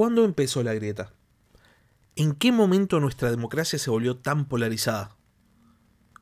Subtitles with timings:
[0.00, 1.12] ¿Cuándo empezó la grieta?
[2.16, 5.14] ¿En qué momento nuestra democracia se volvió tan polarizada?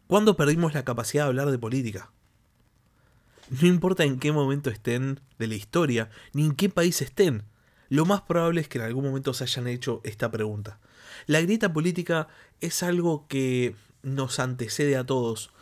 [0.09, 2.11] ¿Cuándo perdimos la capacidad de hablar de política?
[3.51, 7.45] No importa en qué momento estén de la historia, ni en qué país estén,
[7.89, 10.81] lo más probable es que en algún momento se hayan hecho esta pregunta.
[11.29, 12.27] La grieta política
[12.61, 15.53] es algo que nos antecede a todos.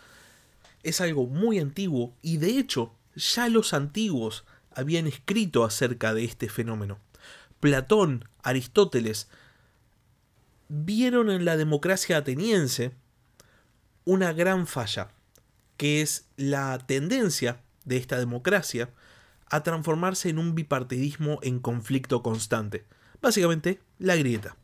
[0.82, 6.48] Es algo muy antiguo y de hecho ya los antiguos habían escrito acerca de este
[6.48, 6.98] fenómeno.
[7.66, 9.26] Platón, Aristóteles,
[10.68, 12.92] vieron en la democracia ateniense
[14.04, 15.10] una gran falla,
[15.76, 18.90] que es la tendencia de esta democracia
[19.50, 22.84] a transformarse en un bipartidismo en conflicto constante.
[23.20, 24.56] Básicamente, la grieta.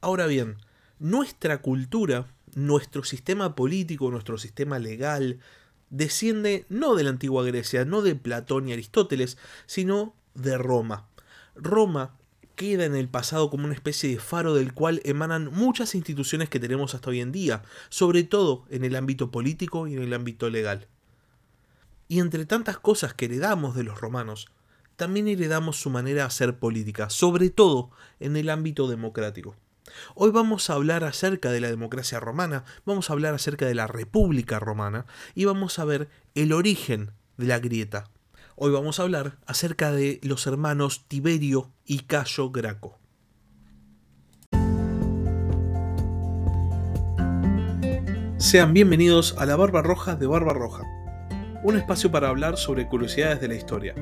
[0.00, 0.56] Ahora bien,
[0.98, 5.38] nuestra cultura, nuestro sistema político, nuestro sistema legal,
[5.90, 11.06] desciende no de la antigua Grecia, no de Platón y Aristóteles, sino de Roma.
[11.54, 12.17] Roma
[12.58, 16.58] queda en el pasado como una especie de faro del cual emanan muchas instituciones que
[16.58, 20.50] tenemos hasta hoy en día, sobre todo en el ámbito político y en el ámbito
[20.50, 20.88] legal.
[22.08, 24.48] Y entre tantas cosas que heredamos de los romanos,
[24.96, 29.54] también heredamos su manera de hacer política, sobre todo en el ámbito democrático.
[30.16, 33.86] Hoy vamos a hablar acerca de la democracia romana, vamos a hablar acerca de la
[33.86, 38.10] República Romana y vamos a ver el origen de la grieta.
[38.60, 42.98] Hoy vamos a hablar acerca de los hermanos Tiberio y Cayo Graco.
[48.38, 50.82] Sean bienvenidos a la Barba Roja de Barba Roja
[51.62, 53.94] un espacio para hablar sobre curiosidades de la historia.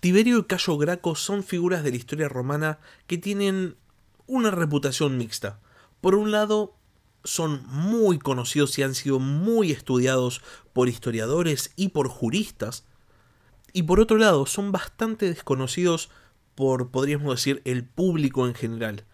[0.00, 3.76] Tiberio y Cayo Graco son figuras de la historia romana que tienen
[4.26, 5.60] una reputación mixta.
[6.00, 6.75] Por un lado,
[7.26, 10.40] son muy conocidos y han sido muy estudiados
[10.72, 12.86] por historiadores y por juristas.
[13.72, 16.08] Y por otro lado, son bastante desconocidos
[16.54, 19.04] por, podríamos decir, el público en general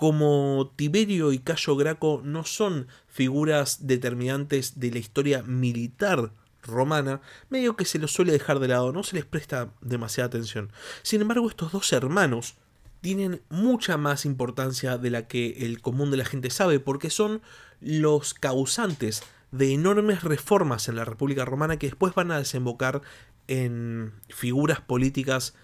[0.00, 6.32] como Tiberio y Cayo Graco no son figuras determinantes de la historia militar
[6.62, 7.20] romana,
[7.50, 10.72] medio que se los suele dejar de lado, no se les presta demasiada atención.
[11.02, 12.56] Sin embargo, estos dos hermanos
[13.00, 17.40] tienen mucha más importancia de la que el común de la gente sabe, porque son
[17.80, 19.22] los causantes
[19.52, 23.02] de enormes reformas en la República Romana que después van a desembocar
[23.48, 25.54] en figuras políticas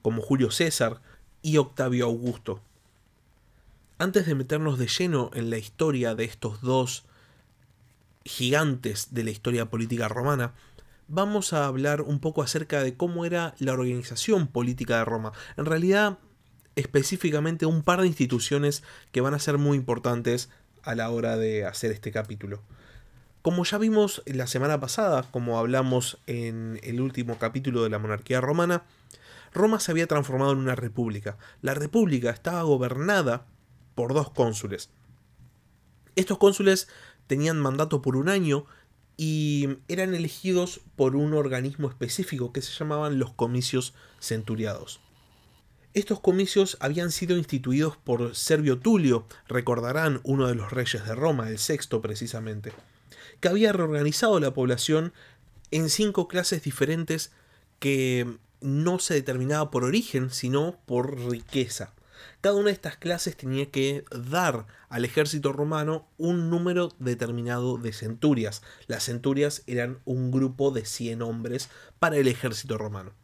[0.00, 1.02] como Julio César
[1.42, 2.60] y Octavio Augusto.
[3.98, 7.04] Antes de meternos de lleno en la historia de estos dos
[8.24, 10.54] gigantes de la historia política romana,
[11.08, 15.32] vamos a hablar un poco acerca de cómo era la organización política de Roma.
[15.56, 16.18] En realidad,
[16.76, 20.50] específicamente un par de instituciones que van a ser muy importantes
[20.82, 22.62] a la hora de hacer este capítulo.
[23.42, 28.40] Como ya vimos la semana pasada, como hablamos en el último capítulo de la monarquía
[28.40, 28.84] romana,
[29.52, 31.38] Roma se había transformado en una república.
[31.62, 33.46] La república estaba gobernada
[33.94, 34.90] por dos cónsules.
[36.14, 36.88] Estos cónsules
[37.26, 38.66] tenían mandato por un año
[39.16, 45.00] y eran elegidos por un organismo específico que se llamaban los comicios centuriados.
[45.96, 51.48] Estos comicios habían sido instituidos por Servio Tulio, recordarán uno de los reyes de Roma,
[51.48, 52.74] el sexto precisamente,
[53.40, 55.14] que había reorganizado la población
[55.70, 57.32] en cinco clases diferentes
[57.78, 58.30] que
[58.60, 61.94] no se determinaba por origen, sino por riqueza.
[62.42, 67.94] Cada una de estas clases tenía que dar al ejército romano un número determinado de
[67.94, 68.60] centurias.
[68.86, 73.14] Las centurias eran un grupo de 100 hombres para el ejército romano.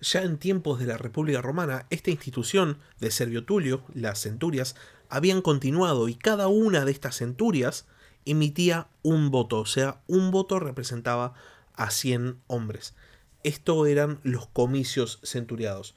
[0.00, 4.76] Ya en tiempos de la República Romana, esta institución de Servio Tulio, las centurias,
[5.08, 7.86] habían continuado y cada una de estas centurias
[8.24, 11.34] emitía un voto, o sea, un voto representaba
[11.74, 12.94] a 100 hombres.
[13.42, 15.94] Esto eran los comicios centuriados.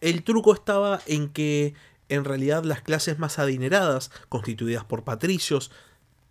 [0.00, 1.74] El truco estaba en que
[2.08, 5.70] en realidad las clases más adineradas, constituidas por patricios,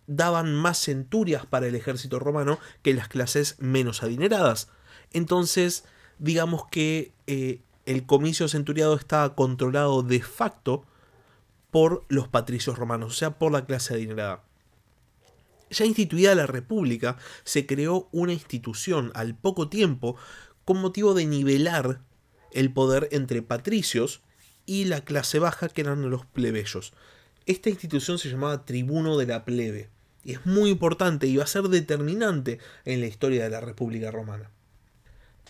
[0.06, 4.68] daban más centurias para el ejército romano que las clases menos adineradas.
[5.12, 5.84] Entonces,
[6.20, 10.84] digamos que eh, el comicio centuriado estaba controlado de facto
[11.70, 14.44] por los patricios romanos, o sea, por la clase adinerada.
[15.70, 20.16] Ya instituida la República, se creó una institución al poco tiempo
[20.64, 22.00] con motivo de nivelar
[22.52, 24.20] el poder entre patricios
[24.66, 26.92] y la clase baja que eran los plebeyos.
[27.46, 29.90] Esta institución se llamaba Tribuno de la Plebe
[30.24, 34.10] y es muy importante y va a ser determinante en la historia de la República
[34.10, 34.50] Romana.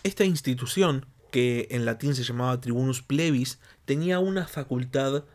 [0.03, 5.25] Esta institución, que en latín se llamaba Tribunus Plebis, tenía una facultad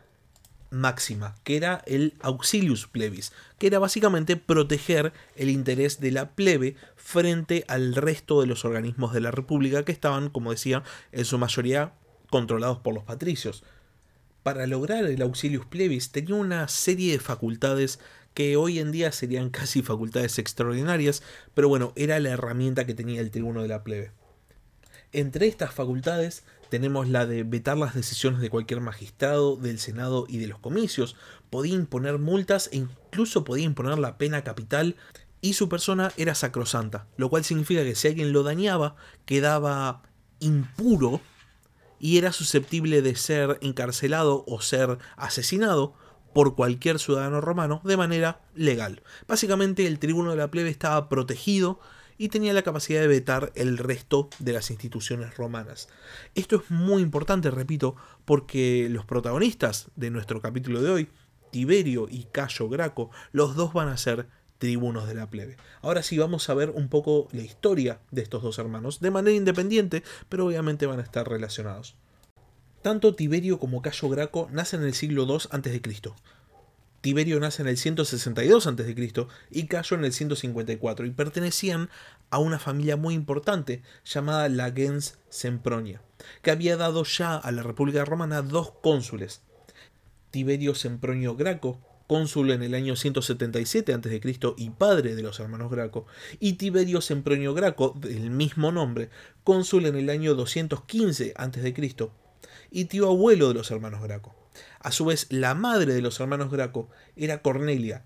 [0.69, 6.75] máxima, que era el auxilius plebis, que era básicamente proteger el interés de la plebe
[6.97, 11.37] frente al resto de los organismos de la República que estaban, como decía, en su
[11.37, 11.93] mayoría
[12.29, 13.63] controlados por los patricios.
[14.43, 17.99] Para lograr el auxilius plebis tenía una serie de facultades
[18.33, 21.23] que hoy en día serían casi facultades extraordinarias,
[21.53, 24.11] pero bueno, era la herramienta que tenía el tribuno de la plebe.
[25.13, 30.37] Entre estas facultades tenemos la de vetar las decisiones de cualquier magistrado, del Senado y
[30.37, 31.15] de los comicios,
[31.49, 34.95] podía imponer multas e incluso podía imponer la pena capital
[35.39, 38.95] y su persona era sacrosanta, lo cual significa que si alguien lo dañaba
[39.25, 40.01] quedaba
[40.39, 41.21] impuro
[41.99, 45.93] y era susceptible de ser encarcelado o ser asesinado
[46.33, 49.01] por cualquier ciudadano romano de manera legal.
[49.27, 51.79] Básicamente el tribuno de la plebe estaba protegido
[52.17, 55.87] y tenía la capacidad de vetar el resto de las instituciones romanas.
[56.35, 61.09] Esto es muy importante, repito, porque los protagonistas de nuestro capítulo de hoy,
[61.51, 64.27] Tiberio y Cayo Graco, los dos van a ser
[64.57, 65.57] tribunos de la plebe.
[65.81, 69.35] Ahora sí vamos a ver un poco la historia de estos dos hermanos, de manera
[69.35, 71.95] independiente, pero obviamente van a estar relacionados.
[72.81, 75.81] Tanto Tiberio como Cayo Graco nacen en el siglo II a.C.
[77.07, 79.23] Tiberio nace en el 162 a.C.
[79.49, 81.89] y Cayo en el 154 y pertenecían
[82.31, 86.01] a una familia muy importante llamada la gens Sempronia,
[86.41, 89.39] que había dado ya a la República Romana dos cónsules.
[90.31, 94.21] Tiberio Sempronio Graco, cónsul en el año 177 a.C.
[94.57, 96.07] y padre de los hermanos Graco,
[96.41, 99.09] y Tiberio Sempronio Graco, del mismo nombre,
[99.45, 102.09] cónsul en el año 215 a.C.
[102.69, 104.46] y tío abuelo de los hermanos Graco.
[104.79, 108.05] A su vez, la madre de los hermanos Graco era Cornelia,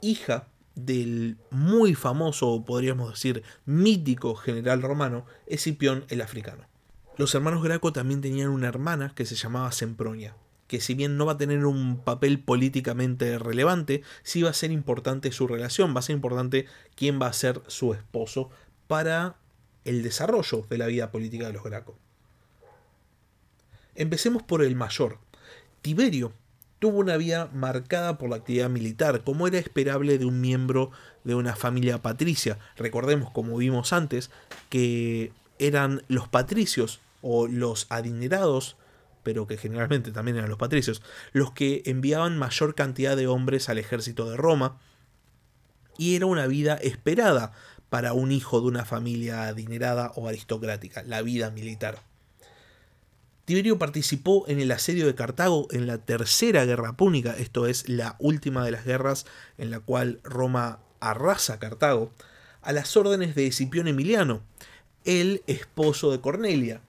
[0.00, 6.66] hija del muy famoso, podríamos decir, mítico general romano Escipión el Africano.
[7.16, 11.26] Los hermanos Graco también tenían una hermana que se llamaba Sempronia, que si bien no
[11.26, 16.00] va a tener un papel políticamente relevante, sí va a ser importante su relación, va
[16.00, 18.50] a ser importante quién va a ser su esposo
[18.86, 19.36] para
[19.84, 21.98] el desarrollo de la vida política de los Graco.
[23.94, 25.18] Empecemos por el mayor,
[25.86, 26.32] Tiberio
[26.80, 30.90] tuvo una vida marcada por la actividad militar, como era esperable de un miembro
[31.22, 32.58] de una familia patricia.
[32.76, 34.32] Recordemos, como vimos antes,
[34.68, 35.30] que
[35.60, 38.76] eran los patricios o los adinerados,
[39.22, 41.02] pero que generalmente también eran los patricios,
[41.32, 44.80] los que enviaban mayor cantidad de hombres al ejército de Roma,
[45.98, 47.52] y era una vida esperada
[47.90, 52.00] para un hijo de una familia adinerada o aristocrática, la vida militar.
[53.46, 58.16] Tiberio participó en el asedio de Cartago en la Tercera Guerra Púnica, esto es la
[58.18, 59.24] última de las guerras
[59.56, 62.10] en la cual Roma arrasa Cartago,
[62.60, 64.42] a las órdenes de Escipión Emiliano,
[65.04, 66.80] el esposo de Cornelia,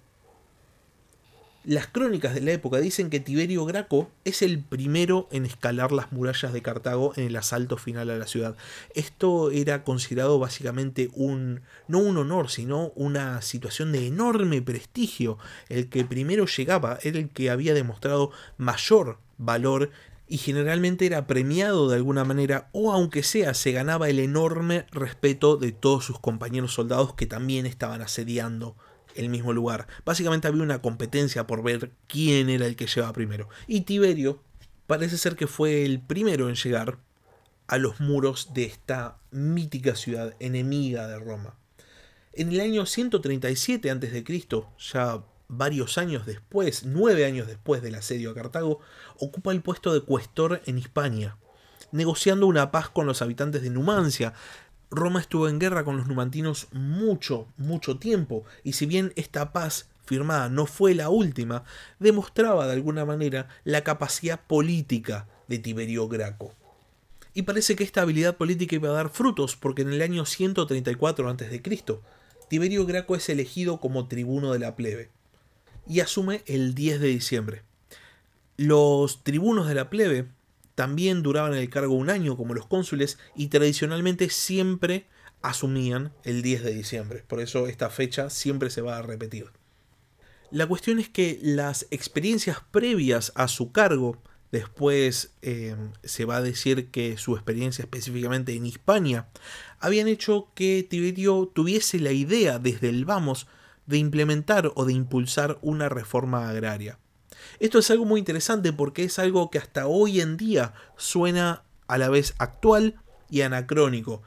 [1.68, 6.14] las crónicas de la época dicen que Tiberio Graco es el primero en escalar las
[6.14, 8.56] murallas de Cartago en el asalto final a la ciudad.
[8.96, 11.60] Esto era considerado básicamente un
[11.90, 15.40] no un honor, sino una situación de enorme prestigio.
[15.68, 19.92] El que primero llegaba era el que había demostrado mayor valor
[20.26, 25.58] y generalmente era premiado de alguna manera o aunque sea se ganaba el enorme respeto
[25.58, 28.78] de todos sus compañeros soldados que también estaban asediando
[29.18, 29.88] el mismo lugar.
[30.06, 33.50] Básicamente había una competencia por ver quién era el que llegaba primero.
[33.68, 34.42] Y Tiberio
[34.88, 37.00] parece ser que fue el primero en llegar
[37.68, 41.56] a los muros de esta mítica ciudad enemiga de Roma.
[42.34, 44.24] En el año 137 a.C.,
[44.94, 48.80] ya varios años después, nueve años después del asedio a Cartago,
[49.20, 51.38] ocupa el puesto de cuestor en Hispania,
[51.92, 54.34] negociando una paz con los habitantes de Numancia,
[54.90, 59.90] Roma estuvo en guerra con los numantinos mucho, mucho tiempo, y si bien esta paz
[60.06, 61.64] firmada no fue la última,
[62.00, 66.54] demostraba de alguna manera la capacidad política de Tiberio Graco.
[67.34, 71.30] Y parece que esta habilidad política iba a dar frutos, porque en el año 134
[71.30, 71.62] a.C.,
[72.48, 75.10] Tiberio Graco es elegido como tribuno de la plebe,
[75.86, 77.64] y asume el 10 de diciembre.
[78.56, 80.28] Los tribunos de la plebe
[80.78, 85.08] también duraban el cargo un año como los cónsules y tradicionalmente siempre
[85.42, 87.24] asumían el 10 de diciembre.
[87.28, 89.48] Por eso esta fecha siempre se va a repetir.
[90.52, 96.44] La cuestión es que las experiencias previas a su cargo, después eh, se va a
[96.44, 99.30] decir que su experiencia específicamente en Hispania,
[99.80, 103.48] habían hecho que Tiberio tuviese la idea desde el vamos
[103.88, 107.00] de implementar o de impulsar una reforma agraria.
[107.60, 111.98] Esto es algo muy interesante porque es algo que hasta hoy en día suena a
[111.98, 112.96] la vez actual
[113.30, 114.22] y anacrónico.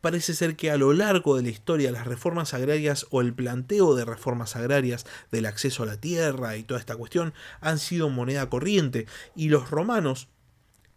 [0.00, 3.96] parece ser que a lo largo de la historia las reformas agrarias o el planteo
[3.96, 8.48] de reformas agrarias del acceso a la tierra y toda esta cuestión han sido moneda
[8.48, 10.28] corriente y los romanos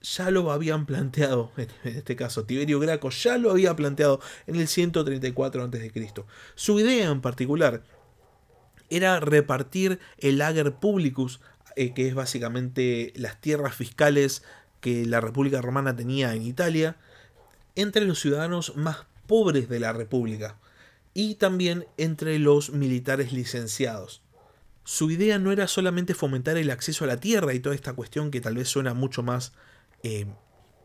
[0.01, 4.67] ya lo habían planteado, en este caso Tiberio Graco ya lo había planteado en el
[4.67, 6.13] 134 a.C.
[6.55, 7.83] Su idea en particular
[8.91, 11.39] era repartir el ager publicus,
[11.75, 14.43] eh, que es básicamente las tierras fiscales
[14.81, 16.97] que la República Romana tenía en Italia,
[17.75, 20.57] entre los ciudadanos más pobres de la República
[21.13, 24.21] y también entre los militares licenciados.
[24.83, 28.29] Su idea no era solamente fomentar el acceso a la tierra y toda esta cuestión
[28.29, 29.53] que tal vez suena mucho más
[30.03, 30.25] eh,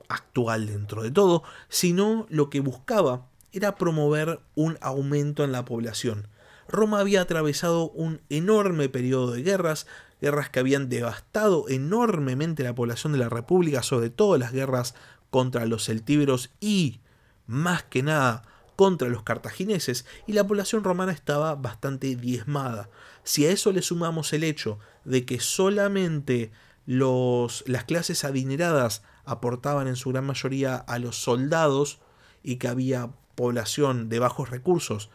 [0.08, 6.28] actual dentro de todo, sino lo que buscaba era promover un aumento en la población.
[6.68, 9.86] Roma había atravesado un enorme periodo de guerras,
[10.20, 14.94] guerras que habían devastado enormemente la población de la República, sobre todo las guerras
[15.30, 17.00] contra los celtíberos y,
[17.46, 18.42] más que nada,
[18.76, 22.90] contra los cartagineses, y la población romana estaba bastante diezmada.
[23.24, 26.52] Si a eso le sumamos el hecho de que solamente
[26.86, 31.98] las clases adineradas aportaban en su gran mayoría a los soldados
[32.42, 35.10] y que había población de bajos recursos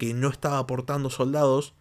[0.00, 1.74] que no estaba aportando soldados,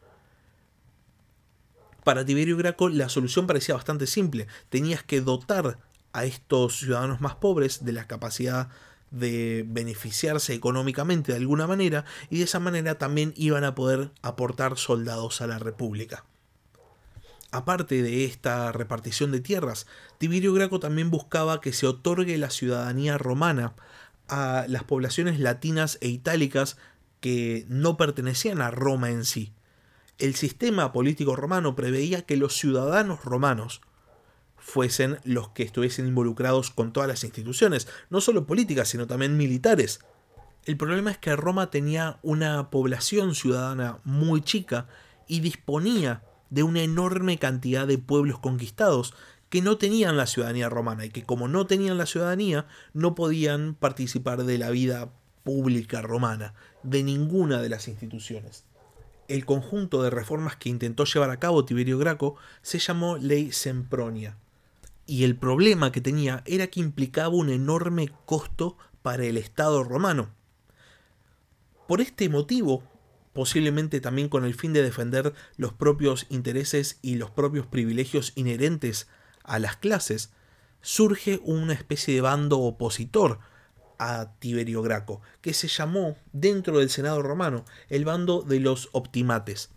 [2.03, 4.47] para Tiberio Graco la solución parecía bastante simple.
[4.67, 5.79] Tenías que dotar
[6.11, 8.67] a estos ciudadanos más pobres de la capacidad
[9.09, 14.77] de beneficiarse económicamente de alguna manera y de esa manera también iban a poder aportar
[14.77, 16.25] soldados a la República.
[17.51, 23.17] Aparte de esta repartición de tierras, Tiberio Graco también buscaba que se otorgue la ciudadanía
[23.17, 23.75] romana
[24.27, 26.75] a las poblaciones latinas e itálicas
[27.19, 29.53] que no pertenecían a Roma en sí.
[30.17, 33.81] El sistema político romano preveía que los ciudadanos romanos
[34.57, 40.01] fuesen los que estuviesen involucrados con todas las instituciones, no solo políticas, sino también militares.
[40.65, 44.88] El problema es que Roma tenía una población ciudadana muy chica
[45.27, 49.13] y disponía de una enorme cantidad de pueblos conquistados
[49.49, 53.73] que no tenían la ciudadanía romana y que como no tenían la ciudadanía no podían
[53.73, 55.09] participar de la vida
[55.43, 56.53] pública romana,
[56.84, 58.65] de ninguna de las instituciones.
[59.27, 64.38] El conjunto de reformas que intentó llevar a cabo Tiberio Graco se llamó Ley Sempronia,
[65.05, 70.29] y el problema que tenía era que implicaba un enorme costo para el Estado romano.
[71.88, 72.84] Por este motivo,
[73.34, 79.08] posiblemente también con el fin de defender los propios intereses y los propios privilegios inherentes
[79.43, 80.31] a las clases,
[80.81, 83.39] surge una especie de bando opositor
[84.00, 89.70] a Tiberio Graco, que se llamó dentro del Senado romano el bando de los optimates.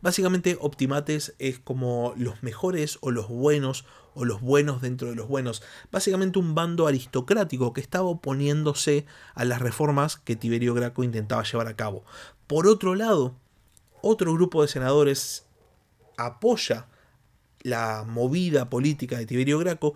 [0.00, 3.84] Básicamente optimates es como los mejores o los buenos
[4.14, 5.62] o los buenos dentro de los buenos.
[5.92, 11.68] Básicamente un bando aristocrático que estaba oponiéndose a las reformas que Tiberio Graco intentaba llevar
[11.68, 12.04] a cabo.
[12.46, 13.34] Por otro lado,
[14.02, 15.46] otro grupo de senadores
[16.16, 16.86] apoya
[17.62, 19.94] la movida política de Tiberio Graco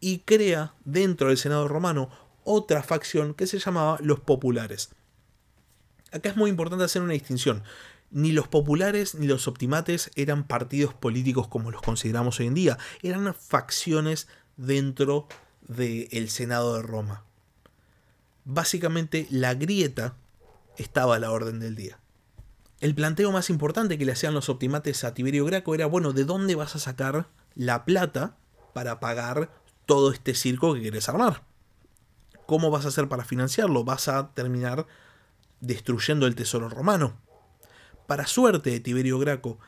[0.00, 2.10] y crea dentro del Senado romano
[2.44, 4.90] otra facción que se llamaba los populares.
[6.12, 7.62] Acá es muy importante hacer una distinción
[8.12, 12.78] ni los populares ni los optimates eran partidos políticos como los consideramos hoy en día,
[13.02, 15.26] eran facciones dentro
[15.66, 17.24] del Senado de Roma.
[18.44, 20.14] Básicamente la grieta
[20.76, 21.98] estaba a la orden del día.
[22.80, 26.24] El planteo más importante que le hacían los optimates a Tiberio Graco era, bueno, ¿de
[26.24, 28.36] dónde vas a sacar la plata
[28.74, 29.50] para pagar
[29.86, 31.44] todo este circo que quieres armar?
[32.52, 33.82] ¿Cómo vas a hacer para financiarlo?
[33.82, 34.86] ¿Vas a terminar
[35.62, 37.18] destruyendo el tesoro romano?
[38.06, 39.58] Para suerte de Tiberio Graco,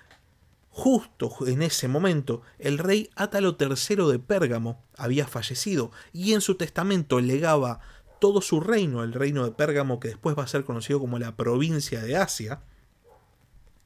[0.68, 6.56] justo en ese momento, el rey Átalo III de Pérgamo había fallecido y en su
[6.56, 7.80] testamento legaba
[8.20, 11.36] todo su reino, el reino de Pérgamo que después va a ser conocido como la
[11.36, 12.64] provincia de Asia,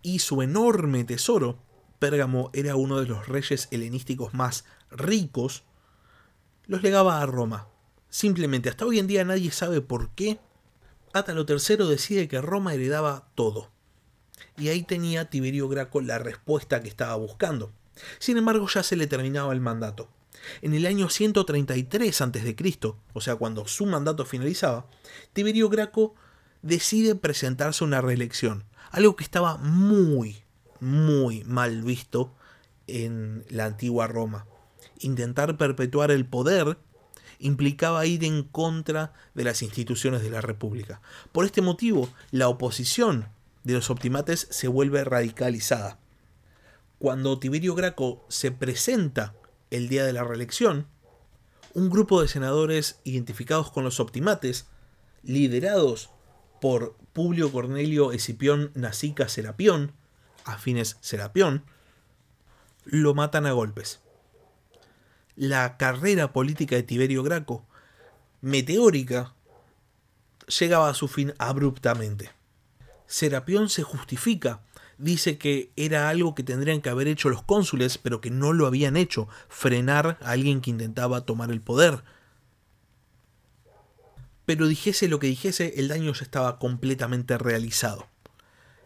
[0.03, 1.63] y su enorme tesoro.
[2.01, 5.63] Pérgamo era uno de los reyes helenísticos más ricos,
[6.67, 7.69] los legaba a Roma.
[8.11, 10.39] Simplemente, hasta hoy en día nadie sabe por qué
[11.13, 13.71] Átalo III decide que Roma heredaba todo
[14.59, 17.73] y ahí tenía Tiberio Graco la respuesta que estaba buscando.
[18.19, 20.09] Sin embargo, ya se le terminaba el mandato.
[20.63, 22.57] En el año 133 a.C.,
[23.13, 24.87] o sea, cuando su mandato finalizaba,
[25.33, 26.15] Tiberio Graco
[26.63, 30.43] decide presentarse a una reelección, algo que estaba muy,
[30.81, 32.35] muy mal visto
[32.87, 34.47] en la antigua Roma.
[35.01, 36.79] Intentar perpetuar el poder
[37.39, 41.01] implicaba ir en contra de las instituciones de la República.
[41.33, 43.29] Por este motivo, la oposición
[43.65, 45.99] de los optimates se vuelve radicalizada.
[46.99, 49.35] Cuando Tiberio Graco se presenta
[49.71, 50.87] el día de la reelección,
[51.75, 54.67] un grupo de senadores identificados con los optimates,
[55.23, 56.11] liderados
[56.61, 59.93] por Publio Cornelio Escipión Nasica Serapión,
[60.45, 61.65] afines Serapión,
[62.85, 64.01] lo matan a golpes.
[65.41, 67.65] La carrera política de Tiberio Graco,
[68.41, 69.35] meteórica,
[70.49, 72.33] llegaba a su fin abruptamente.
[73.07, 74.63] Serapión se justifica,
[74.99, 78.67] dice que era algo que tendrían que haber hecho los cónsules, pero que no lo
[78.67, 82.03] habían hecho, frenar a alguien que intentaba tomar el poder.
[84.45, 88.09] Pero dijese lo que dijese, el daño ya estaba completamente realizado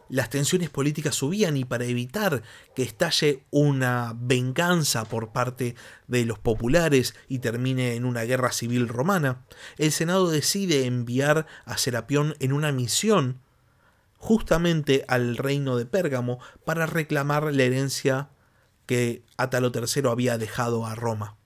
[0.09, 2.43] las tensiones políticas subían y para evitar
[2.75, 5.75] que estalle una venganza por parte
[6.07, 9.45] de los populares y termine en una guerra civil romana,
[9.77, 13.39] el Senado decide enviar a Serapión en una misión
[14.17, 18.29] justamente al reino de Pérgamo para reclamar la herencia
[18.85, 21.37] que Atalo III había dejado a Roma.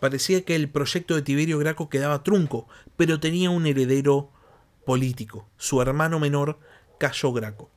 [0.00, 4.30] Parecía que el proyecto de Tiberio Graco quedaba trunco, pero tenía un heredero
[4.86, 6.58] político, su hermano menor
[7.00, 7.70] Cayo Graco.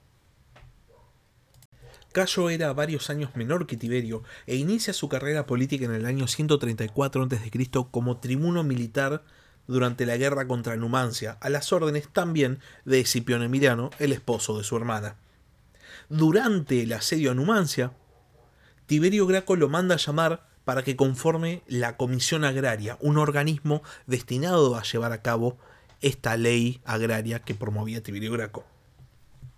[2.11, 6.27] Cayo era varios años menor que Tiberio e inicia su carrera política en el año
[6.27, 7.69] 134 a.C.
[7.89, 9.23] como tribuno militar
[9.65, 14.65] durante la guerra contra Numancia, a las órdenes también de Escipión Emiliano, el esposo de
[14.65, 15.15] su hermana.
[16.09, 17.93] Durante el asedio a Numancia,
[18.87, 24.75] Tiberio Graco lo manda a llamar para que conforme la Comisión Agraria, un organismo destinado
[24.75, 25.57] a llevar a cabo
[26.01, 28.72] esta ley agraria que promovía Tiberio Graco.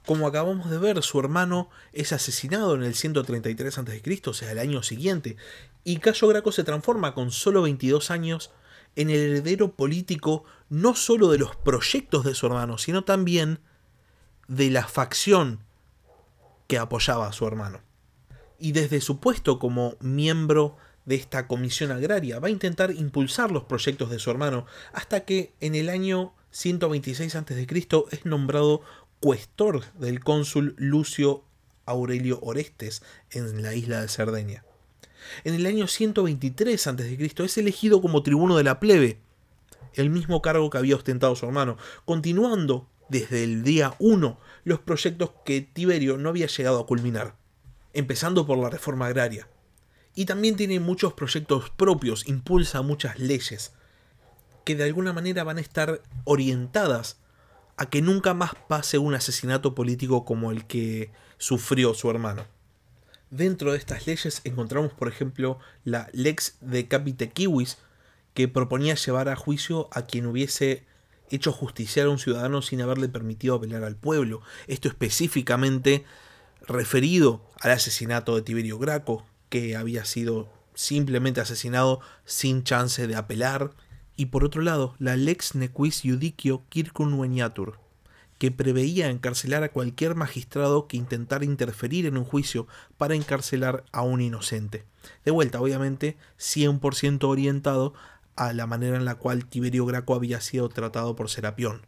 [0.05, 4.59] Como acabamos de ver, su hermano es asesinado en el 133 a.C., o sea, el
[4.59, 5.35] año siguiente,
[5.83, 8.51] y Cayo Graco se transforma con solo 22 años
[8.95, 13.59] en el heredero político no solo de los proyectos de su hermano, sino también
[14.47, 15.59] de la facción
[16.67, 17.81] que apoyaba a su hermano.
[18.57, 23.63] Y desde su puesto como miembro de esta comisión agraria va a intentar impulsar los
[23.63, 27.67] proyectos de su hermano hasta que en el año 126 a.C.
[28.12, 28.81] es nombrado
[29.19, 31.43] cuestor del cónsul Lucio
[31.86, 34.63] Aurelio Orestes en la isla de Cerdeña.
[35.43, 37.34] En el año 123 a.C.
[37.43, 39.19] es elegido como tribuno de la plebe,
[39.93, 45.31] el mismo cargo que había ostentado su hermano, continuando desde el día 1 los proyectos
[45.45, 47.36] que Tiberio no había llegado a culminar,
[47.93, 49.48] empezando por la reforma agraria.
[50.15, 53.73] Y también tiene muchos proyectos propios, impulsa muchas leyes,
[54.63, 57.17] que de alguna manera van a estar orientadas
[57.77, 62.45] a que nunca más pase un asesinato político como el que sufrió su hermano.
[63.29, 67.77] Dentro de estas leyes encontramos, por ejemplo, la Lex de Capite Kiwis,
[68.33, 70.85] que proponía llevar a juicio a quien hubiese
[71.31, 74.41] hecho justiciar a un ciudadano sin haberle permitido apelar al pueblo.
[74.67, 76.05] Esto específicamente
[76.67, 83.71] referido al asesinato de Tiberio Graco, que había sido simplemente asesinado sin chance de apelar
[84.15, 87.80] y por otro lado la lex nequis judicio circunveniatur,
[88.38, 94.01] que preveía encarcelar a cualquier magistrado que intentara interferir en un juicio para encarcelar a
[94.01, 94.86] un inocente.
[95.23, 97.93] De vuelta, obviamente, 100% orientado
[98.36, 101.86] a la manera en la cual Tiberio Graco había sido tratado por Serapión.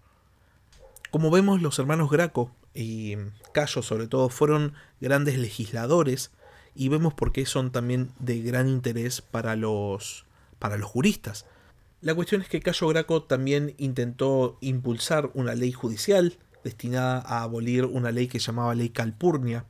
[1.11, 3.15] Como vemos, los hermanos Graco y
[3.53, 6.31] Cayo sobre todo fueron grandes legisladores
[6.75, 10.25] y vemos por qué son también de gran interés para los,
[10.59, 11.45] para los juristas
[12.01, 17.85] la cuestión es que Cayo Graco también intentó impulsar una ley judicial destinada a abolir
[17.85, 19.65] una ley que llamaba Ley Calpurnia,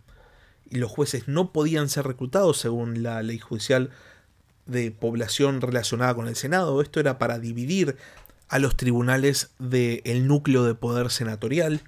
[0.69, 3.91] y los jueces no podían ser reclutados según la ley judicial
[4.65, 6.81] de población relacionada con el Senado.
[6.81, 7.95] Esto era para dividir
[8.49, 11.81] a los tribunales del núcleo de poder senatorial.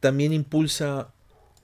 [0.00, 1.12] También impulsa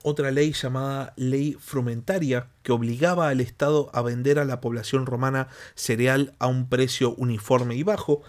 [0.03, 5.47] otra ley llamada Ley Frumentaria, que obligaba al Estado a vender a la población romana
[5.75, 8.21] cereal a un precio uniforme y bajo,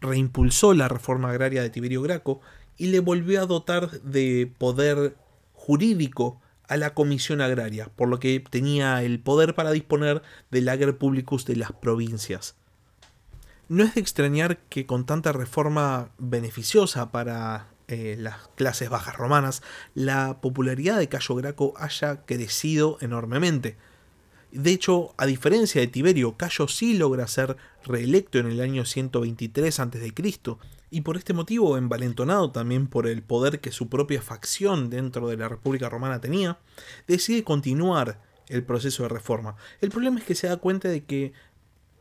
[0.00, 2.40] reimpulsó la reforma agraria de Tiberio Graco
[2.76, 5.16] y le volvió a dotar de poder
[5.52, 10.96] jurídico a la comisión agraria, por lo que tenía el poder para disponer del ager
[10.98, 12.56] publicus de las provincias.
[13.68, 19.62] No es de extrañar que con tanta reforma beneficiosa para eh, las clases bajas romanas,
[19.94, 23.78] la popularidad de Cayo Graco haya crecido enormemente.
[24.52, 29.80] De hecho, a diferencia de Tiberio, Cayo sí logra ser reelecto en el año 123
[29.80, 30.12] a.C.
[30.90, 35.38] y por este motivo, envalentonado también por el poder que su propia facción dentro de
[35.38, 36.58] la República Romana tenía,
[37.06, 39.56] decide continuar el proceso de reforma.
[39.80, 41.32] El problema es que se da cuenta de que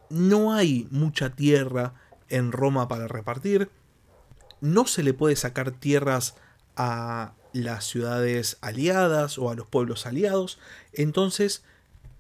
[0.10, 1.94] no hay mucha tierra
[2.28, 3.70] en Roma para repartir,
[4.62, 6.36] no se le puede sacar tierras
[6.76, 10.60] a las ciudades aliadas o a los pueblos aliados,
[10.94, 11.64] entonces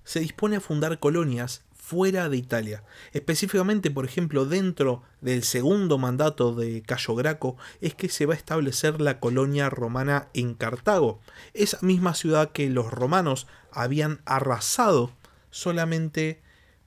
[0.03, 2.83] se dispone a fundar colonias fuera de Italia.
[3.13, 8.37] Específicamente, por ejemplo, dentro del segundo mandato de Cayo Graco es que se va a
[8.37, 11.21] establecer la colonia romana en Cartago,
[11.53, 15.13] esa misma ciudad que los romanos habían arrasado
[15.49, 16.41] solamente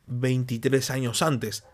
[0.06, 1.64] 23 años antes.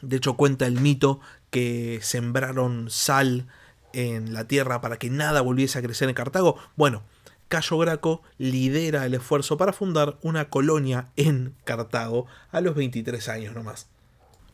[0.00, 3.46] De hecho, cuenta el mito que sembraron sal
[3.92, 6.56] en la tierra para que nada volviese a crecer en Cartago.
[6.76, 7.02] Bueno,
[7.48, 13.54] Cayo Graco lidera el esfuerzo para fundar una colonia en Cartago a los 23 años
[13.54, 13.88] nomás.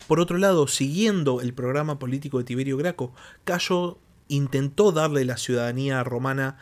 [0.07, 3.13] Por otro lado, siguiendo el programa político de Tiberio Graco,
[3.45, 6.59] Cayo intentó darle la ciudadanía romana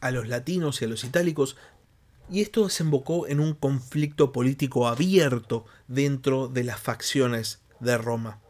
[0.00, 1.56] a los latinos y a los itálicos,
[2.30, 8.40] y esto desembocó en un conflicto político abierto dentro de las facciones de Roma.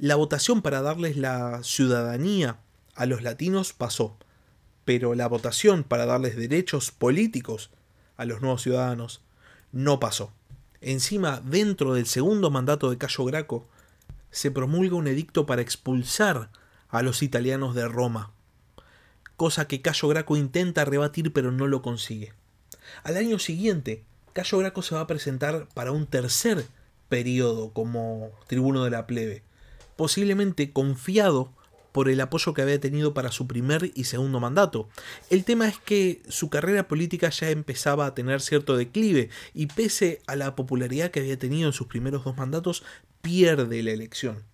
[0.00, 2.60] La votación para darles la ciudadanía
[2.94, 4.16] a los latinos pasó,
[4.84, 7.70] pero la votación para darles derechos políticos
[8.16, 9.22] a los nuevos ciudadanos
[9.72, 10.32] no pasó.
[10.80, 13.66] Encima, dentro del segundo mandato de Cayo Graco,
[14.30, 16.50] se promulga un edicto para expulsar
[16.90, 18.30] a los italianos de Roma,
[19.36, 22.34] cosa que Cayo Graco intenta rebatir pero no lo consigue.
[23.02, 26.66] Al año siguiente, Cayo Graco se va a presentar para un tercer
[27.08, 29.42] periodo como tribuno de la plebe,
[29.98, 31.52] posiblemente confiado
[31.90, 34.88] por el apoyo que había tenido para su primer y segundo mandato.
[35.28, 40.22] El tema es que su carrera política ya empezaba a tener cierto declive y pese
[40.28, 42.84] a la popularidad que había tenido en sus primeros dos mandatos,
[43.22, 44.44] pierde la elección.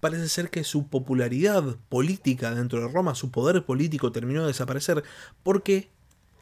[0.00, 5.04] Parece ser que su popularidad política dentro de Roma, su poder político terminó de desaparecer
[5.42, 5.90] porque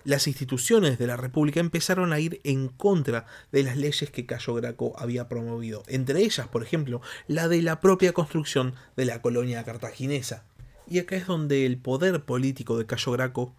[0.04, 4.54] las instituciones de la República empezaron a ir en contra de las leyes que Cayo
[4.54, 9.64] Graco había promovido, entre ellas, por ejemplo, la de la propia construcción de la colonia
[9.64, 10.44] cartaginesa.
[10.86, 13.54] Y acá es donde el poder político de Cayo Graco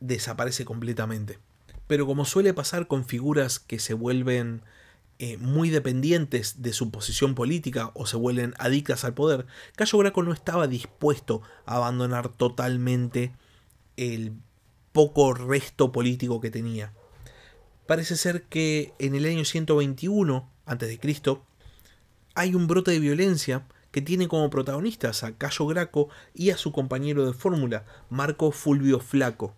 [0.00, 1.38] desaparece completamente.
[1.86, 4.62] Pero como suele pasar con figuras que se vuelven
[5.18, 9.46] eh, muy dependientes de su posición política o se vuelven adictas al poder,
[9.76, 13.32] Cayo Graco no estaba dispuesto a abandonar totalmente
[13.96, 14.32] el
[14.92, 16.92] poco resto político que tenía.
[17.86, 21.20] Parece ser que en el año 121 a.C.
[22.34, 26.72] hay un brote de violencia que tiene como protagonistas a Cayo Graco y a su
[26.72, 29.54] compañero de fórmula, Marco Fulvio Flaco.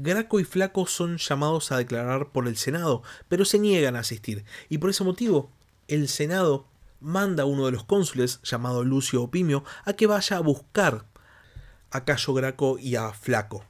[0.00, 4.44] Graco y Flaco son llamados a declarar por el Senado, pero se niegan a asistir,
[4.68, 5.50] y por ese motivo
[5.88, 6.68] el Senado
[7.00, 11.06] manda a uno de los cónsules, llamado Lucio Opimio, a que vaya a buscar
[11.90, 13.64] a Cayo Graco y a Flaco.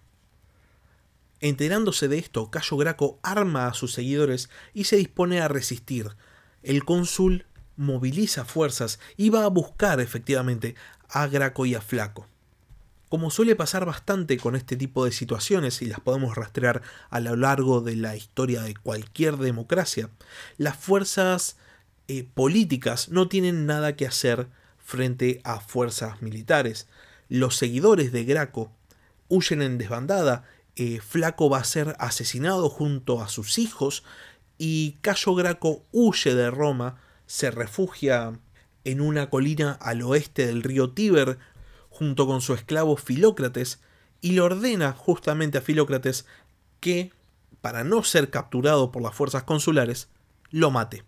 [1.41, 6.11] Enterándose de esto, Cayo Graco arma a sus seguidores y se dispone a resistir.
[6.63, 10.75] El cónsul moviliza fuerzas y va a buscar efectivamente
[11.09, 12.27] a Graco y a Flaco.
[13.09, 17.37] Como suele pasar bastante con este tipo de situaciones y las podemos rastrear a lo
[17.37, 20.11] largo de la historia de cualquier democracia,
[20.59, 21.57] las fuerzas
[22.09, 26.87] eh, políticas no tienen nada que hacer frente a fuerzas militares.
[27.29, 28.73] Los seguidores de Graco
[29.29, 30.45] huyen en desbandada
[30.81, 34.05] eh, Flaco va a ser asesinado junto a sus hijos
[34.59, 38.39] y Cayo Graco huye de Roma, se refugia
[38.85, 41.39] en una colina al oeste del río Tíber
[41.99, 43.81] junto con su esclavo Filócrates
[44.21, 46.27] y le ordena justamente a Filócrates
[46.79, 47.11] que,
[47.61, 50.09] para no ser capturado por las fuerzas consulares,
[50.51, 51.03] lo mate.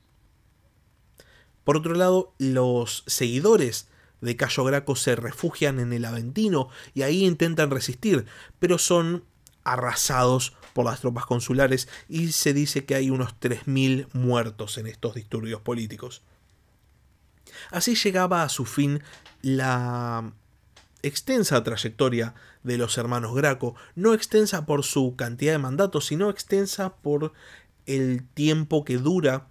[1.63, 3.87] Por otro lado, los seguidores
[4.21, 8.27] de Cayo Graco se refugian en el Aventino y ahí intentan resistir,
[8.59, 9.23] pero son
[9.63, 15.15] arrasados por las tropas consulares y se dice que hay unos 3.000 muertos en estos
[15.15, 16.23] disturbios políticos.
[17.71, 19.05] Así llegaba a su fin
[19.41, 20.33] la
[21.03, 26.97] extensa trayectoria de los hermanos Graco, no extensa por su cantidad de mandatos, sino extensa
[26.97, 27.33] por
[27.87, 29.49] el tiempo que dura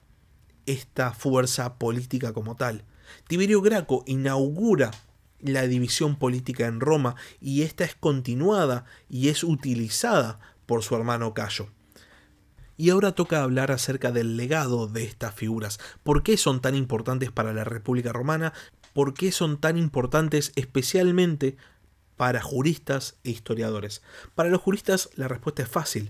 [0.65, 2.85] esta fuerza política como tal.
[3.27, 4.91] Tiberio Graco inaugura
[5.39, 11.33] la división política en Roma y esta es continuada y es utilizada por su hermano
[11.33, 11.69] Cayo.
[12.77, 15.79] Y ahora toca hablar acerca del legado de estas figuras.
[16.03, 18.53] ¿Por qué son tan importantes para la República Romana?
[18.93, 21.57] ¿Por qué son tan importantes especialmente
[22.17, 24.01] para juristas e historiadores?
[24.35, 26.09] Para los juristas la respuesta es fácil.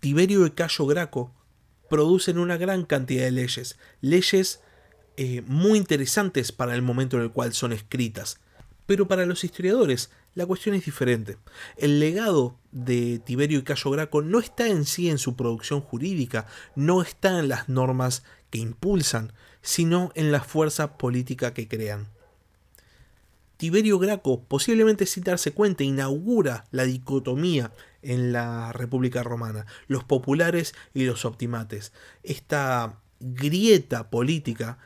[0.00, 1.32] Tiberio y Cayo Graco
[1.88, 4.60] producen una gran cantidad de leyes, leyes
[5.16, 8.40] eh, muy interesantes para el momento en el cual son escritas.
[8.86, 11.38] Pero para los historiadores la cuestión es diferente.
[11.76, 16.46] El legado de Tiberio y Cayo Graco no está en sí en su producción jurídica,
[16.74, 22.08] no está en las normas que impulsan, sino en la fuerza política que crean.
[23.56, 30.74] Tiberio Graco, posiblemente sin darse cuenta, inaugura la dicotomía en la República Romana, los populares
[30.92, 31.92] y los optimates.
[32.22, 34.78] Esta grieta política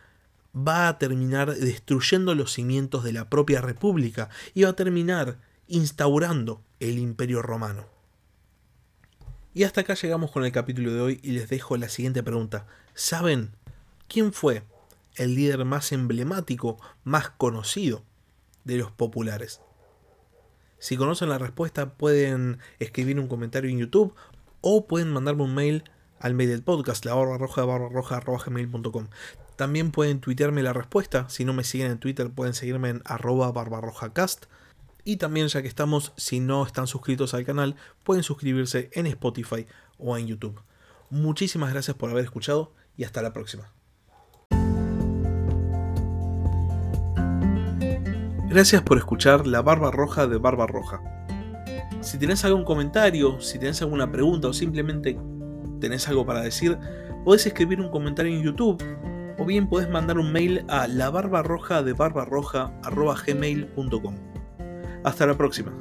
[0.56, 6.62] va a terminar destruyendo los cimientos de la propia república y va a terminar instaurando
[6.80, 7.86] el imperio romano.
[9.54, 12.66] Y hasta acá llegamos con el capítulo de hoy y les dejo la siguiente pregunta.
[12.94, 13.50] ¿Saben
[14.06, 14.62] quién fue
[15.16, 18.04] el líder más emblemático, más conocido
[18.64, 19.60] de los populares?
[20.78, 24.14] Si conocen la respuesta pueden escribir un comentario en YouTube
[24.60, 25.84] o pueden mandarme un mail
[26.20, 29.08] al mail del podcast, la barra roja barra roja gmail.com.
[29.58, 31.28] También pueden tuitearme la respuesta.
[31.28, 34.44] Si no me siguen en Twitter, pueden seguirme en arroba barbarrojacast.
[35.02, 39.66] Y también, ya que estamos, si no están suscritos al canal, pueden suscribirse en Spotify
[39.98, 40.60] o en YouTube.
[41.10, 43.72] Muchísimas gracias por haber escuchado y hasta la próxima.
[48.48, 51.02] Gracias por escuchar La Barba Roja de Barba Roja.
[52.00, 55.18] Si tenés algún comentario, si tenés alguna pregunta o simplemente
[55.80, 56.78] tenés algo para decir,
[57.24, 58.80] podés escribir un comentario en YouTube
[59.38, 64.14] o bien podés mandar un mail a la barbarroja de barbarroja.gmail.com.
[65.04, 65.72] Hasta la próxima.